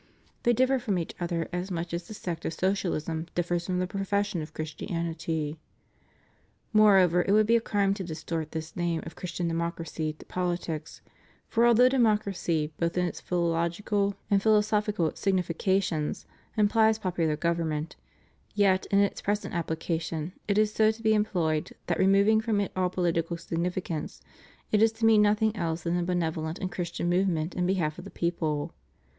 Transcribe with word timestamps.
They 0.41 0.51
differ 0.53 0.79
from 0.79 0.97
each 0.97 1.13
other 1.19 1.47
as 1.53 1.69
much 1.69 1.93
as 1.93 2.07
the 2.07 2.15
sect 2.15 2.43
of 2.45 2.53
Socialism 2.53 3.27
differs 3.35 3.67
from 3.67 3.77
the 3.77 3.85
profession 3.85 4.41
of 4.41 4.51
Christianity. 4.51 5.59
Moreover 6.73 7.21
it 7.21 7.33
would 7.33 7.45
be 7.45 7.55
a 7.55 7.61
crime 7.61 7.93
to 7.93 8.03
distort 8.03 8.51
this 8.51 8.75
name 8.75 9.03
of 9.05 9.15
Christian 9.15 9.47
Democracy 9.47 10.13
to 10.13 10.25
politics, 10.25 11.01
for 11.47 11.67
although 11.67 11.87
democracy, 11.87 12.73
both 12.79 12.97
in 12.97 13.05
its 13.05 13.21
philological 13.21 14.15
and 14.31 14.41
philosophical 14.41 15.11
significations, 15.13 16.25
implies 16.57 16.97
popular 16.97 17.35
government, 17.35 17.95
yet 18.55 18.87
in 18.87 18.97
its 18.97 19.21
present 19.21 19.53
application 19.53 20.33
it 20.47 20.57
is 20.57 20.73
so 20.73 20.89
to 20.89 21.03
be 21.03 21.13
employed 21.13 21.73
that, 21.85 21.99
removing 21.99 22.41
from 22.41 22.59
it 22.59 22.71
all 22.75 22.89
political 22.89 23.37
significance, 23.37 24.19
it 24.71 24.81
is 24.81 24.91
to 24.93 25.05
mean 25.05 25.21
nothing 25.21 25.55
else 25.55 25.83
than 25.83 25.95
a 25.95 26.01
benevolent 26.01 26.57
and 26.57 26.71
Christian 26.71 27.07
movement 27.07 27.53
in 27.53 27.67
behalf 27.67 27.99
of 27.99 28.03
the 28.03 28.09
people. 28.09 28.73